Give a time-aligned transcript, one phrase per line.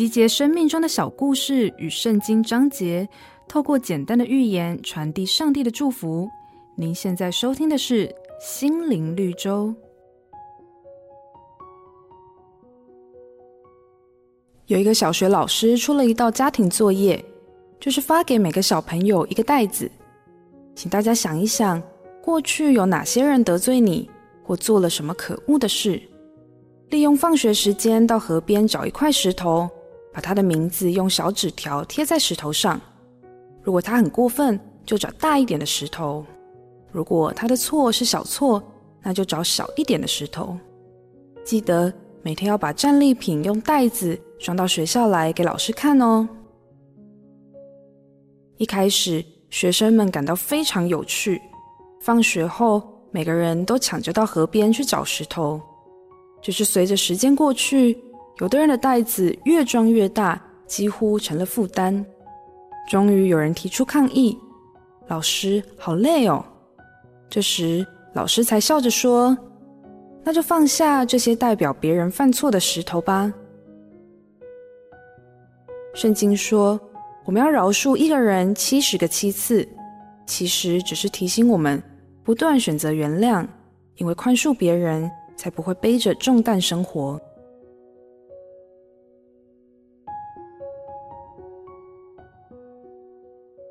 [0.00, 3.06] 集结生命中的小故事与圣经章节，
[3.46, 6.26] 透过简单的寓言传递上帝的祝福。
[6.74, 8.08] 您现在收听的是
[8.40, 9.66] 《心灵绿洲》。
[14.68, 17.22] 有一个小学老师出了一道家庭作业，
[17.78, 19.90] 就是发给每个小朋友一个袋子，
[20.74, 21.78] 请大家想一想，
[22.22, 24.08] 过去有哪些人得罪你，
[24.42, 26.00] 或做了什么可恶的事？
[26.88, 29.68] 利用放学时间到河边找一块石头。
[30.12, 32.80] 把他的名字用小纸条贴在石头上。
[33.62, 36.24] 如果他很过分，就找大一点的石头；
[36.90, 38.62] 如果他的错是小错，
[39.02, 40.56] 那就找小一点的石头。
[41.44, 41.92] 记得
[42.22, 46.28] 每天要把战利品用袋子装到学校来给老师看哦。
[48.56, 51.40] 一开始，学生们感到非常有趣。
[52.00, 55.60] 放学后，每个人都抢着到河边去找石头。
[56.42, 58.02] 只是随着时间过去，
[58.40, 62.04] 有的人的袋子越装越大，几乎成了负担。
[62.88, 64.36] 终于有人提出抗议
[65.08, 66.42] ：“老师，好累哦。”
[67.28, 69.36] 这时，老师才笑着说
[70.24, 73.30] ：“那就放下这些代表别人犯错的石头吧。”
[75.92, 76.80] 圣经说
[77.26, 79.68] ：“我们要饶恕一个人七十个七次。”
[80.26, 81.82] 其实只是提醒我们
[82.22, 83.46] 不断选择原谅，
[83.96, 87.20] 因为宽恕别人，才不会背着重担生活。